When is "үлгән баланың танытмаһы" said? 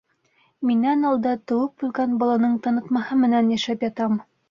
1.89-3.23